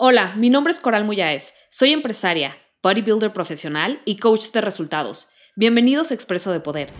[0.00, 1.54] Hola, mi nombre es Coral Muyaes.
[1.72, 5.32] Soy empresaria, bodybuilder profesional y coach de resultados.
[5.56, 6.92] Bienvenidos a Expreso de Poder.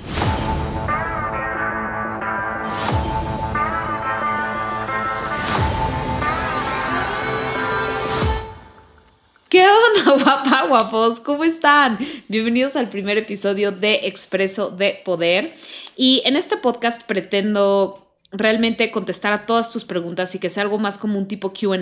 [9.49, 11.21] ¿Qué onda, guapa, guapos?
[11.21, 12.01] ¿Cómo están?
[12.27, 15.53] Bienvenidos al primer episodio de Expreso de Poder.
[15.95, 20.78] Y en este podcast pretendo realmente contestar a todas tus preguntas y que sea algo
[20.78, 21.78] más como un tipo QA.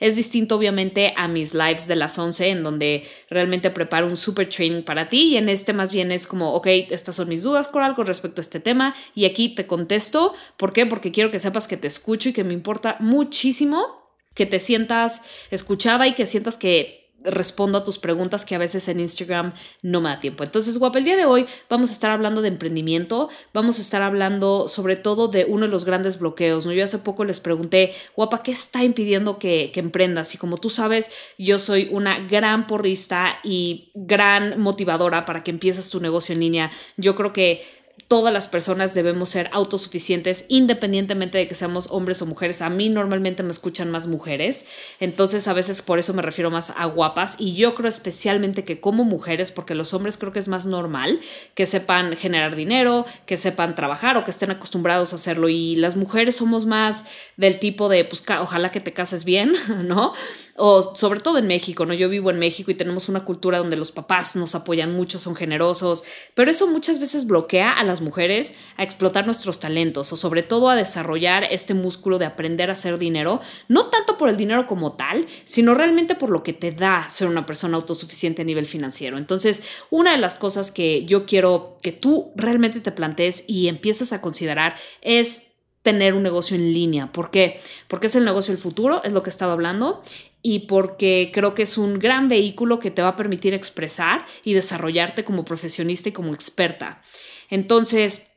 [0.00, 4.48] Es distinto obviamente a mis lives de las 11 en donde realmente preparo un super
[4.48, 7.68] training para ti y en este más bien es como, ok, estas son mis dudas,
[7.68, 10.34] Coral, con respecto a este tema y aquí te contesto.
[10.56, 10.84] ¿Por qué?
[10.86, 13.98] Porque quiero que sepas que te escucho y que me importa muchísimo
[14.34, 18.88] que te sientas escuchada y que sientas que respondo a tus preguntas que a veces
[18.88, 20.44] en Instagram no me da tiempo.
[20.44, 24.02] Entonces, guapa, el día de hoy vamos a estar hablando de emprendimiento, vamos a estar
[24.02, 26.72] hablando sobre todo de uno de los grandes bloqueos, ¿no?
[26.72, 30.34] Yo hace poco les pregunté, guapa, ¿qué está impidiendo que, que emprendas?
[30.34, 35.90] Y como tú sabes, yo soy una gran porrista y gran motivadora para que empieces
[35.90, 36.70] tu negocio en línea.
[36.96, 37.77] Yo creo que
[38.08, 42.62] todas las personas debemos ser autosuficientes independientemente de que seamos hombres o mujeres.
[42.62, 44.66] A mí normalmente me escuchan más mujeres,
[44.98, 48.80] entonces a veces por eso me refiero más a guapas y yo creo especialmente que
[48.80, 51.20] como mujeres, porque los hombres creo que es más normal
[51.54, 55.94] que sepan generar dinero, que sepan trabajar o que estén acostumbrados a hacerlo y las
[55.94, 57.04] mujeres somos más
[57.36, 59.52] del tipo de, pues ojalá que te cases bien,
[59.84, 60.14] ¿no?
[60.56, 61.92] O sobre todo en México, ¿no?
[61.92, 65.36] Yo vivo en México y tenemos una cultura donde los papás nos apoyan mucho, son
[65.36, 70.42] generosos, pero eso muchas veces bloquea a las mujeres a explotar nuestros talentos o sobre
[70.42, 74.66] todo a desarrollar este músculo de aprender a hacer dinero, no tanto por el dinero
[74.66, 78.66] como tal, sino realmente por lo que te da ser una persona autosuficiente a nivel
[78.66, 79.18] financiero.
[79.18, 84.12] Entonces, una de las cosas que yo quiero que tú realmente te plantees y empieces
[84.12, 87.12] a considerar es tener un negocio en línea.
[87.12, 87.58] ¿Por qué?
[87.86, 90.02] Porque es el negocio del futuro, es lo que estaba hablando,
[90.42, 94.54] y porque creo que es un gran vehículo que te va a permitir expresar y
[94.54, 97.00] desarrollarte como profesionista y como experta.
[97.48, 98.28] Entonces,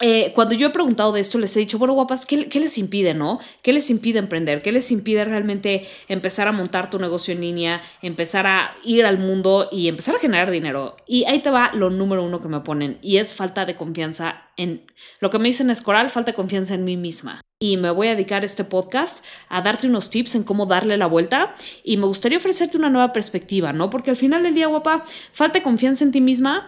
[0.00, 2.78] eh, cuando yo he preguntado de esto, les he dicho, bueno, guapas, ¿qué, ¿qué, les
[2.78, 3.38] impide, no?
[3.62, 4.60] ¿Qué les impide emprender?
[4.60, 9.18] ¿Qué les impide realmente empezar a montar tu negocio en línea, empezar a ir al
[9.18, 10.96] mundo y empezar a generar dinero?
[11.06, 14.48] Y ahí te va lo número uno que me ponen, y es falta de confianza
[14.56, 14.84] en...
[15.20, 17.40] Lo que me dicen es, Coral, falta de confianza en mí misma.
[17.60, 21.06] Y me voy a dedicar este podcast a darte unos tips en cómo darle la
[21.06, 23.90] vuelta y me gustaría ofrecerte una nueva perspectiva, ¿no?
[23.90, 26.66] Porque al final del día, guapa, falta confianza en ti misma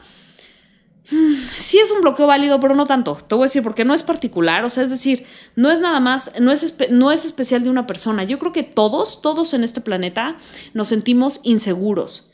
[1.09, 3.15] Sí es un bloqueo válido, pero no tanto.
[3.15, 5.25] Te voy a decir porque no es particular, o sea, es decir,
[5.55, 8.25] no es nada más, no es, no es especial de una persona.
[8.25, 10.37] Yo creo que todos, todos en este planeta
[10.75, 12.33] nos sentimos inseguros.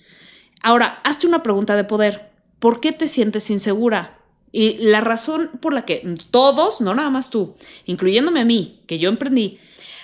[0.63, 2.31] Ahora, hazte una pregunta de poder.
[2.59, 4.19] ¿Por qué te sientes insegura?
[4.53, 7.55] Y la razón por la que todos, no nada más tú,
[7.87, 9.59] incluyéndome a mí, que yo emprendí,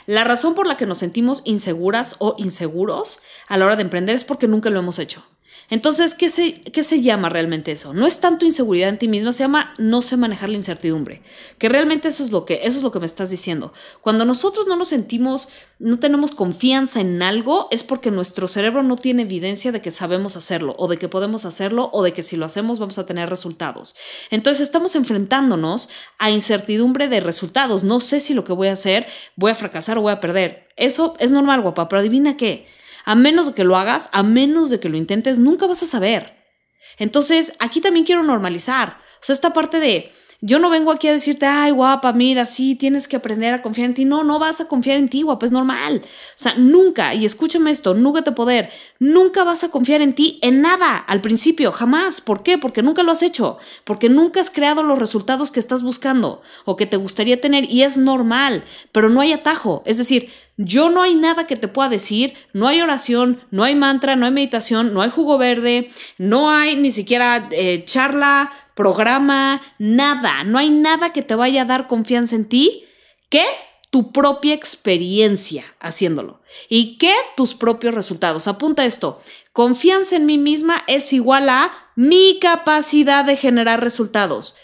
[0.07, 4.15] la razón por la que nos sentimos inseguras o inseguros a la hora de emprender
[4.15, 5.23] es porque nunca lo hemos hecho.
[5.71, 7.93] Entonces, ¿qué se, ¿qué se llama realmente eso?
[7.93, 11.23] No es tanto inseguridad en ti misma, se llama no sé manejar la incertidumbre.
[11.59, 13.73] Que realmente eso es lo que, eso es lo que me estás diciendo.
[14.01, 15.49] Cuando nosotros no nos sentimos,
[15.79, 20.37] no tenemos confianza en algo, es porque nuestro cerebro no tiene evidencia de que sabemos
[20.37, 23.29] hacerlo, o de que podemos hacerlo, o de que si lo hacemos vamos a tener
[23.29, 23.95] resultados.
[24.31, 27.85] Entonces estamos enfrentándonos a incertidumbre de resultados.
[27.85, 30.69] No sé si lo que voy a hacer voy a fracasar o voy a perder.
[30.77, 32.67] Eso es normal, guapa, pero adivina qué
[33.09, 35.87] a menos de que lo hagas, a menos de que lo intentes, nunca vas a
[35.87, 36.45] saber.
[36.99, 39.01] Entonces, aquí también quiero normalizar.
[39.15, 42.76] O sea, esta parte de, yo no vengo aquí a decirte, ay, guapa, mira, sí,
[42.76, 44.04] tienes que aprender a confiar en ti.
[44.04, 46.03] No, no vas a confiar en ti, guapa, es normal.
[46.04, 50.38] O sea, nunca, y escúchame esto, nunca te poder, nunca vas a confiar en ti
[50.43, 52.21] en nada al principio, jamás.
[52.21, 52.56] ¿Por qué?
[52.56, 56.77] Porque nunca lo has hecho, porque nunca has creado los resultados que estás buscando o
[56.77, 58.62] que te gustaría tener y es normal,
[58.93, 59.82] pero no hay atajo.
[59.87, 63.77] Es decir, yo no hay nada que te pueda decir, no hay oración, no hay
[63.77, 65.88] mantra, no hay meditación, no hay jugo verde,
[66.19, 71.65] no hay ni siquiera eh, charla, programa, nada, no hay nada que te vaya a
[71.65, 72.84] dar confianza en ti
[73.28, 73.44] que
[73.91, 78.47] tu propia experiencia haciéndolo y que tus propios resultados.
[78.47, 79.21] Apunta esto,
[79.53, 84.54] confianza en mí misma es igual a mi capacidad de generar resultados.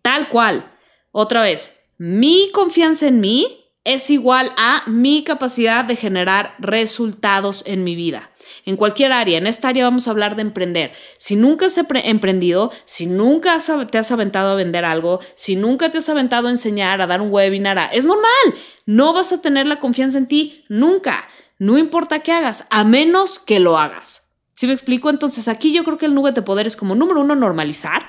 [0.00, 0.72] Tal cual.
[1.10, 7.82] Otra vez, mi confianza en mí es igual a mi capacidad de generar resultados en
[7.82, 8.30] mi vida.
[8.64, 10.92] En cualquier área, en esta área vamos a hablar de emprender.
[11.16, 13.58] Si nunca has emprendido, si nunca
[13.90, 17.20] te has aventado a vender algo, si nunca te has aventado a enseñar, a dar
[17.20, 18.54] un webinar, es normal.
[18.86, 21.28] No vas a tener la confianza en ti nunca.
[21.58, 24.34] No importa qué hagas, a menos que lo hagas.
[24.54, 25.10] ¿Sí me explico?
[25.10, 28.08] Entonces aquí yo creo que el nugget de poder es como número uno, normalizar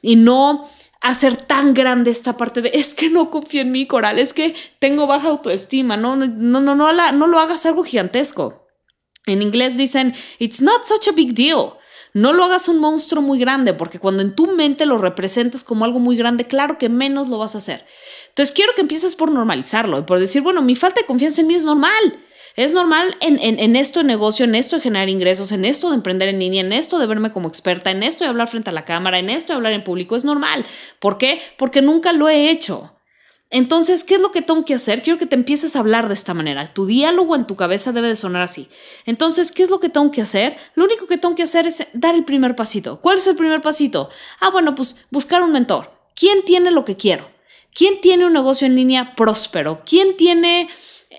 [0.00, 0.68] y no
[1.02, 4.54] hacer tan grande esta parte de es que no confío en mí, Coral, es que
[4.78, 8.66] tengo baja autoestima, no, no, no, no, no, no lo hagas algo gigantesco.
[9.26, 11.74] En inglés dicen, it's not such a big deal.
[12.14, 15.84] No lo hagas un monstruo muy grande, porque cuando en tu mente lo representas como
[15.84, 17.84] algo muy grande, claro que menos lo vas a hacer.
[18.28, 21.46] Entonces quiero que empieces por normalizarlo y por decir, bueno, mi falta de confianza en
[21.46, 22.18] mí es normal.
[22.54, 25.96] Es normal en, en, esto de negocio, en esto de generar ingresos, en esto de
[25.96, 28.74] emprender en línea, en esto de verme como experta, en esto de hablar frente a
[28.74, 30.16] la cámara, en esto de hablar en público.
[30.16, 30.66] Es normal.
[30.98, 31.40] ¿Por qué?
[31.56, 32.92] Porque nunca lo he hecho.
[33.52, 35.02] Entonces, ¿qué es lo que tengo que hacer?
[35.02, 36.72] Quiero que te empieces a hablar de esta manera.
[36.72, 38.68] Tu diálogo en tu cabeza debe de sonar así.
[39.04, 40.56] Entonces, ¿qué es lo que tengo que hacer?
[40.74, 42.98] Lo único que tengo que hacer es dar el primer pasito.
[43.02, 44.08] ¿Cuál es el primer pasito?
[44.40, 45.92] Ah, bueno, pues buscar un mentor.
[46.14, 47.30] ¿Quién tiene lo que quiero?
[47.74, 49.82] ¿Quién tiene un negocio en línea próspero?
[49.84, 50.70] ¿Quién tiene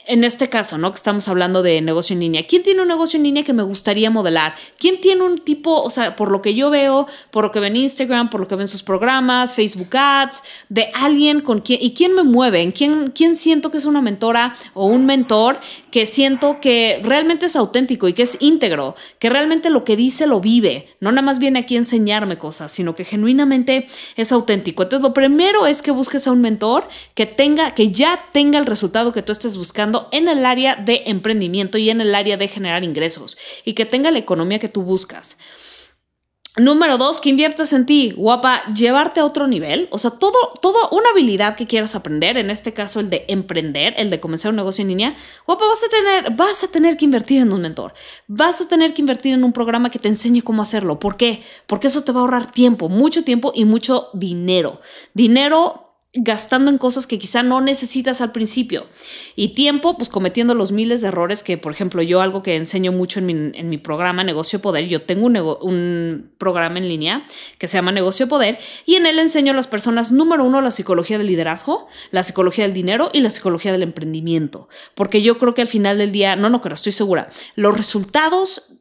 [0.06, 0.92] en este caso, ¿no?
[0.92, 2.46] Que estamos hablando de negocio en línea.
[2.46, 4.56] ¿Quién tiene un negocio en línea que me gustaría modelar?
[4.78, 7.76] ¿Quién tiene un tipo, o sea, por lo que yo veo, por lo que ven
[7.76, 12.14] Instagram, por lo que ven sus programas, Facebook Ads, de alguien con quien, y quién
[12.14, 12.72] me mueve?
[12.74, 15.60] quién, quién siento que es una mentora o un mentor
[15.94, 20.25] que siento que realmente es auténtico y que es íntegro, que realmente lo que dice
[20.25, 23.86] lo vive, no nada más viene aquí a enseñarme cosas, sino que genuinamente
[24.16, 24.81] es auténtico.
[24.81, 28.66] Entonces, lo primero es que busques a un mentor que tenga, que ya tenga el
[28.66, 32.48] resultado que tú estés buscando en el área de emprendimiento y en el área de
[32.48, 35.38] generar ingresos y que tenga la economía que tú buscas.
[36.56, 39.88] Número dos, que inviertas en ti, guapa, llevarte a otro nivel.
[39.90, 43.96] O sea, todo, todo, una habilidad que quieras aprender, en este caso el de emprender,
[43.98, 45.16] el de comenzar un negocio en línea,
[45.48, 47.94] guapa, vas a tener, vas a tener que invertir en un mentor.
[48.28, 51.00] Vas a tener que invertir en un programa que te enseñe cómo hacerlo.
[51.00, 51.42] ¿Por qué?
[51.66, 54.80] Porque eso te va a ahorrar tiempo, mucho tiempo y mucho dinero.
[55.16, 58.86] Dinero gastando en cosas que quizá no necesitas al principio.
[59.36, 62.92] Y tiempo, pues cometiendo los miles de errores que, por ejemplo, yo algo que enseño
[62.92, 67.25] mucho en mi, en mi programa Negocio Poder, yo tengo un, un, programa en línea
[67.57, 70.71] que se llama Negocio Poder y en él enseño a las personas, número uno, la
[70.71, 74.68] psicología del liderazgo, la psicología del dinero y la psicología del emprendimiento.
[74.94, 78.73] Porque yo creo que al final del día, no, no creo, estoy segura, los resultados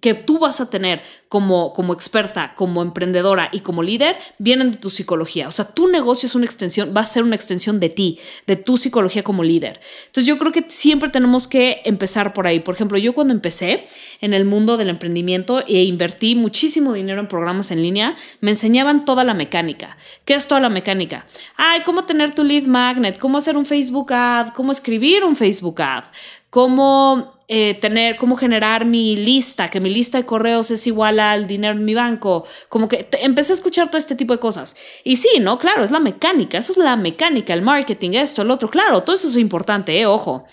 [0.00, 4.78] que tú vas a tener como, como experta, como emprendedora y como líder vienen de
[4.78, 5.48] tu psicología.
[5.48, 8.56] O sea, tu negocio es una extensión, va a ser una extensión de ti, de
[8.56, 9.80] tu psicología como líder.
[10.06, 12.60] Entonces yo creo que siempre tenemos que empezar por ahí.
[12.60, 13.86] Por ejemplo, yo cuando empecé
[14.20, 19.04] en el mundo del emprendimiento e invertí muchísimo dinero en programas en línea, me enseñaban
[19.04, 19.98] toda la mecánica.
[20.24, 21.26] ¿Qué es toda la mecánica?
[21.56, 25.82] Ay, cómo tener tu lead magnet, cómo hacer un Facebook ad, cómo escribir un Facebook
[25.82, 26.04] ad,
[26.52, 31.46] cómo eh, tener, cómo generar mi lista, que mi lista de correos es igual al
[31.46, 34.76] dinero en mi banco, como que empecé a escuchar todo este tipo de cosas.
[35.02, 35.58] Y sí, ¿no?
[35.58, 39.16] Claro, es la mecánica, eso es la mecánica, el marketing, esto, el otro, claro, todo
[39.16, 40.04] eso es importante, ¿eh?
[40.04, 40.44] Ojo.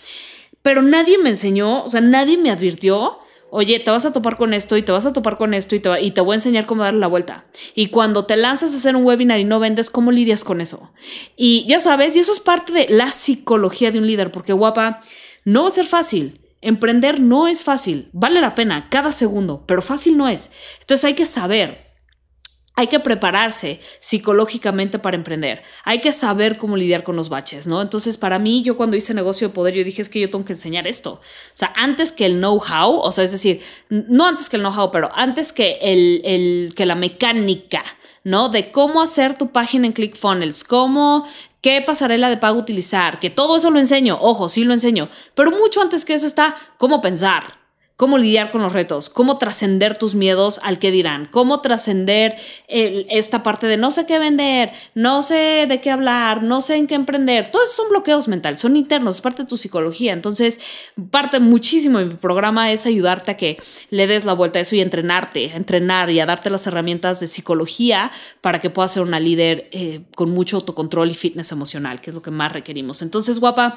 [0.62, 3.20] Pero nadie me enseñó, o sea, nadie me advirtió.
[3.52, 5.82] Oye, te vas a topar con esto y te vas a topar con esto y
[5.82, 7.44] te, y te voy a enseñar cómo darle la vuelta.
[7.76, 10.94] Y cuando te lanzas a hacer un webinar y no vendes, ¿cómo lidias con eso?
[11.36, 15.02] Y ya sabes, y eso es parte de la psicología de un líder, porque guapa,
[15.46, 16.42] no va a ser fácil.
[16.62, 20.52] Emprender no es fácil, vale la pena cada segundo, pero fácil no es.
[20.82, 21.90] Entonces hay que saber,
[22.80, 25.62] hay que prepararse psicológicamente para emprender.
[25.84, 27.82] Hay que saber cómo lidiar con los baches, ¿no?
[27.82, 30.46] Entonces, para mí, yo cuando hice negocio de poder, yo dije, es que yo tengo
[30.46, 31.16] que enseñar esto.
[31.16, 31.22] O
[31.52, 33.60] sea, antes que el know-how, o sea, es decir,
[33.90, 37.84] no antes que el know-how, pero antes que, el, el, que la mecánica,
[38.24, 38.48] ¿no?
[38.48, 41.28] De cómo hacer tu página en ClickFunnels, cómo
[41.62, 45.52] qué pasarela de pago utilizar, que todo eso lo enseño, ojo, sí lo enseño, pero
[45.52, 47.59] mucho antes que eso está cómo pensar,
[48.00, 52.38] cómo lidiar con los retos, cómo trascender tus miedos al que dirán, cómo trascender
[52.70, 56.88] esta parte de no sé qué vender, no sé de qué hablar, no sé en
[56.88, 57.52] qué emprender.
[57.52, 60.14] Todos son bloqueos mentales, son internos, es parte de tu psicología.
[60.14, 60.62] Entonces,
[61.12, 63.58] parte muchísimo de mi programa es ayudarte a que
[63.90, 67.28] le des la vuelta a eso y entrenarte, entrenar y a darte las herramientas de
[67.28, 72.12] psicología para que puedas ser una líder eh, con mucho autocontrol y fitness emocional, que
[72.12, 73.02] es lo que más requerimos.
[73.02, 73.76] Entonces, guapa.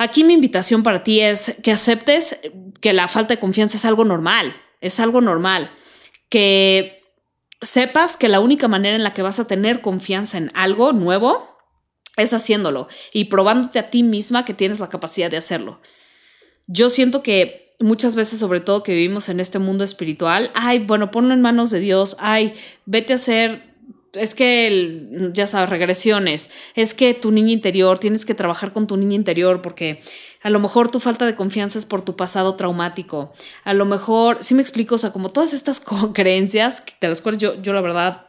[0.00, 2.40] Aquí mi invitación para ti es que aceptes
[2.80, 5.70] que la falta de confianza es algo normal, es algo normal,
[6.30, 7.02] que
[7.60, 11.54] sepas que la única manera en la que vas a tener confianza en algo nuevo
[12.16, 15.82] es haciéndolo y probándote a ti misma que tienes la capacidad de hacerlo.
[16.66, 21.10] Yo siento que muchas veces, sobre todo que vivimos en este mundo espiritual, ay, bueno,
[21.10, 22.54] ponlo en manos de Dios, ay,
[22.86, 23.69] vete a hacer
[24.14, 28.96] es que, ya sabes, regresiones, es que tu niña interior, tienes que trabajar con tu
[28.96, 30.00] niña interior porque
[30.42, 33.32] a lo mejor tu falta de confianza es por tu pasado traumático,
[33.64, 35.82] a lo mejor, si me explico, o sea, como todas estas
[36.14, 38.26] creencias, de las cuales yo, yo la verdad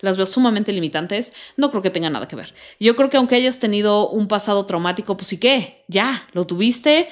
[0.00, 2.52] las veo sumamente limitantes, no creo que tenga nada que ver.
[2.78, 7.08] Yo creo que aunque hayas tenido un pasado traumático, pues sí que, ya, lo tuviste,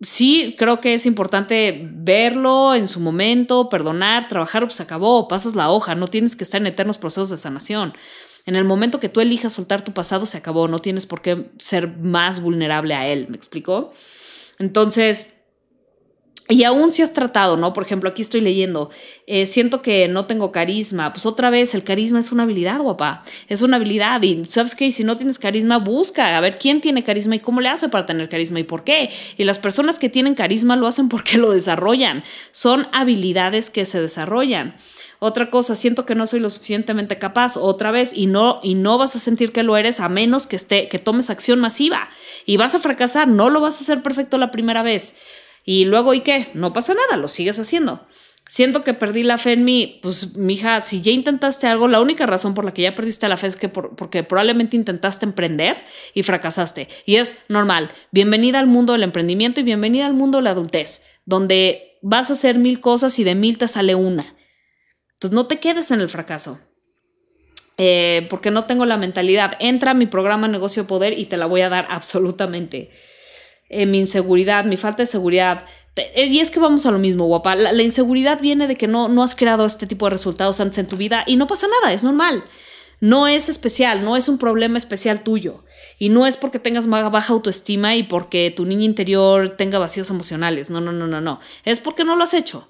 [0.00, 5.70] sí creo que es importante verlo en su momento, perdonar, trabajar, pues acabó, pasas la
[5.70, 7.94] hoja, no tienes que estar en eternos procesos de sanación.
[8.44, 11.50] En el momento que tú elijas soltar tu pasado, se acabó, no tienes por qué
[11.58, 13.90] ser más vulnerable a él, ¿me explicó?
[14.58, 15.35] Entonces,
[16.48, 17.72] y aún si has tratado, ¿no?
[17.72, 18.90] Por ejemplo, aquí estoy leyendo,
[19.26, 21.12] eh, siento que no tengo carisma.
[21.12, 23.24] Pues otra vez, el carisma es una habilidad, guapa.
[23.48, 24.22] Es una habilidad.
[24.22, 27.60] Y sabes qué, si no tienes carisma, busca a ver quién tiene carisma y cómo
[27.60, 29.10] le hace para tener carisma y por qué.
[29.36, 32.22] Y las personas que tienen carisma lo hacen porque lo desarrollan.
[32.52, 34.76] Son habilidades que se desarrollan.
[35.18, 38.98] Otra cosa, siento que no soy lo suficientemente capaz, otra vez, y no, y no
[38.98, 42.08] vas a sentir que lo eres a menos que, esté, que tomes acción masiva.
[42.44, 45.16] Y vas a fracasar, no lo vas a hacer perfecto la primera vez.
[45.66, 46.48] Y luego, ¿y qué?
[46.54, 48.06] No pasa nada, lo sigues haciendo.
[48.48, 49.98] Siento que perdí la fe en mí.
[50.00, 53.36] Pues, mija, si ya intentaste algo, la única razón por la que ya perdiste la
[53.36, 55.76] fe es que porque probablemente intentaste emprender
[56.14, 56.86] y fracasaste.
[57.04, 57.90] Y es normal.
[58.12, 62.34] Bienvenida al mundo del emprendimiento y bienvenida al mundo de la adultez, donde vas a
[62.34, 64.36] hacer mil cosas y de mil te sale una.
[65.14, 66.60] Entonces, no te quedes en el fracaso.
[67.78, 69.56] Eh, porque no tengo la mentalidad.
[69.58, 72.90] Entra a mi programa Negocio Poder y te la voy a dar absolutamente.
[73.68, 75.64] Eh, mi inseguridad, mi falta de seguridad.
[75.96, 77.56] Eh, y es que vamos a lo mismo, guapa.
[77.56, 80.88] La, inseguridad viene de que no, no has creado este tipo de resultados antes en
[80.88, 82.44] tu vida y no pasa nada, es normal.
[83.00, 85.64] No es especial, no es un problema especial tuyo.
[85.98, 90.70] Y no es porque tengas baja autoestima y porque tu niña interior tenga vacíos emocionales.
[90.70, 91.40] No, no, no, no, no.
[91.64, 92.68] Es porque no lo has hecho.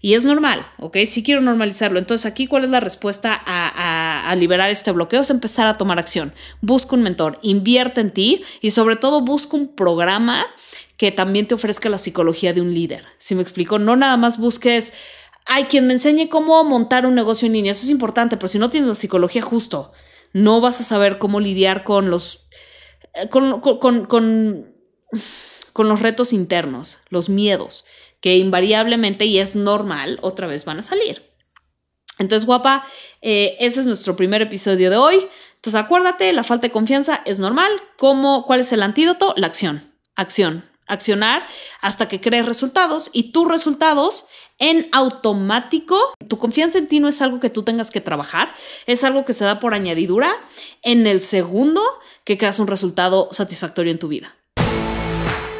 [0.00, 0.98] Y es normal, ¿ok?
[1.06, 1.98] Si quiero normalizarlo.
[1.98, 5.22] Entonces, aquí, ¿cuál es la respuesta a, liberar este bloqueo?
[5.22, 6.34] Es empezar a tomar acción.
[6.60, 10.46] Busca un mentor, invierte en ti y sobre todo busca un programa
[10.96, 13.04] que también te ofrezca la psicología de un líder.
[13.18, 14.92] Si me explico, no nada más busques,
[15.46, 17.72] hay quien me enseñe cómo montar un negocio en línea.
[17.72, 19.92] Eso es importante, pero si no tienes la psicología justo,
[20.32, 22.48] no vas a saber cómo lidiar con los,
[23.14, 24.74] eh, con, con,
[25.76, 27.84] con los retos internos, los miedos
[28.22, 31.30] que invariablemente y es normal, otra vez van a salir.
[32.18, 32.82] Entonces, guapa,
[33.20, 35.16] eh, ese es nuestro primer episodio de hoy.
[35.56, 37.70] Entonces, acuérdate, la falta de confianza es normal.
[37.98, 39.34] ¿Cómo, ¿Cuál es el antídoto?
[39.36, 39.92] La acción.
[40.14, 40.64] Acción.
[40.86, 41.46] Accionar
[41.82, 44.28] hasta que crees resultados y tus resultados
[44.58, 46.00] en automático.
[46.26, 48.54] Tu confianza en ti no es algo que tú tengas que trabajar,
[48.86, 50.34] es algo que se da por añadidura
[50.80, 51.82] en el segundo
[52.24, 54.34] que creas un resultado satisfactorio en tu vida.